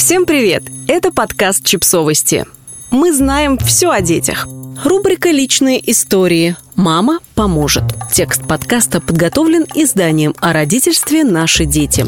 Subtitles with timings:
[0.00, 0.62] Всем привет!
[0.88, 2.46] Это подкаст «Чипсовости».
[2.90, 4.48] Мы знаем все о детях.
[4.82, 6.56] Рубрика «Личные истории».
[6.74, 7.84] «Мама поможет».
[8.10, 12.06] Текст подкаста подготовлен изданием о родительстве «Наши дети».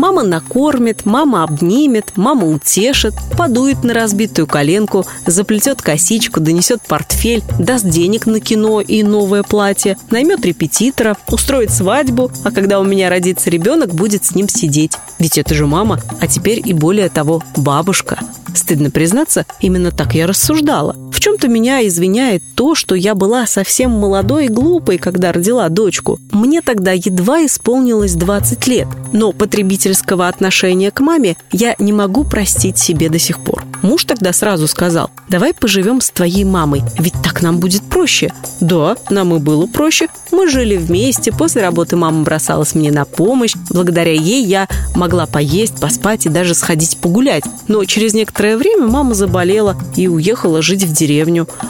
[0.00, 7.84] Мама накормит, мама обнимет, мама утешит, подует на разбитую коленку, заплетет косичку, донесет портфель, даст
[7.84, 13.50] денег на кино и новое платье, наймет репетитора, устроит свадьбу, а когда у меня родится
[13.50, 14.92] ребенок, будет с ним сидеть.
[15.18, 18.18] Ведь это же мама, а теперь и более того, бабушка.
[18.54, 20.96] Стыдно признаться, именно так я рассуждала.
[21.20, 26.18] В чем-то меня извиняет то, что я была совсем молодой и глупой, когда родила дочку.
[26.32, 32.78] Мне тогда едва исполнилось 20 лет, но потребительского отношения к маме я не могу простить
[32.78, 33.66] себе до сих пор.
[33.82, 38.32] Муж тогда сразу сказал, давай поживем с твоей мамой, ведь так нам будет проще.
[38.60, 40.08] Да, нам и было проще.
[40.32, 43.54] Мы жили вместе, после работы мама бросалась мне на помощь.
[43.68, 47.44] Благодаря ей я могла поесть, поспать и даже сходить погулять.
[47.68, 51.09] Но через некоторое время мама заболела и уехала жить в деревню.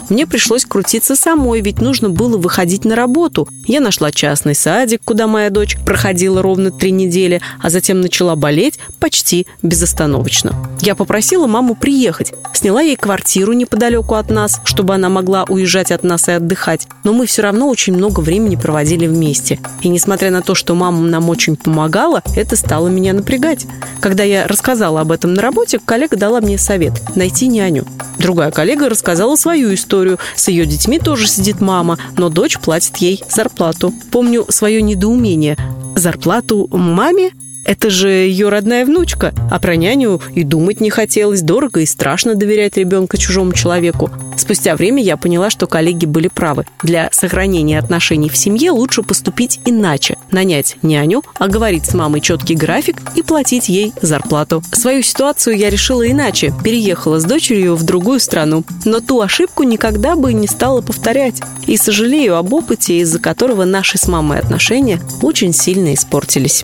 [0.09, 3.47] Мне пришлось крутиться самой, ведь нужно было выходить на работу.
[3.65, 8.79] Я нашла частный садик, куда моя дочь проходила ровно три недели, а затем начала болеть
[8.99, 10.70] почти безостановочно.
[10.81, 16.03] Я попросила маму приехать, сняла ей квартиру неподалеку от нас, чтобы она могла уезжать от
[16.03, 16.87] нас и отдыхать.
[17.03, 19.59] Но мы все равно очень много времени проводили вместе.
[19.81, 23.67] И несмотря на то, что мама нам очень помогала, это стало меня напрягать.
[23.99, 27.85] Когда я рассказала об этом на работе, коллега дала мне совет– найти няню.
[28.17, 30.17] Другая коллега рассказала свою историю.
[30.35, 33.93] С ее детьми тоже сидит мама, но дочь платит ей зарплату.
[34.11, 35.57] Помню свое недоумение.
[35.95, 37.33] Зарплату маме?
[37.63, 42.35] Это же ее родная внучка, а про няню и думать не хотелось, дорого и страшно
[42.35, 44.09] доверять ребенка чужому человеку.
[44.35, 46.65] Спустя время я поняла, что коллеги были правы.
[46.81, 50.17] Для сохранения отношений в семье лучше поступить иначе.
[50.31, 54.63] Нанять няню, оговорить с мамой четкий график и платить ей зарплату.
[54.71, 56.53] Свою ситуацию я решила иначе.
[56.63, 58.63] Переехала с дочерью в другую страну.
[58.85, 61.41] Но ту ошибку никогда бы не стала повторять.
[61.67, 66.63] И сожалею об опыте, из-за которого наши с мамой отношения очень сильно испортились.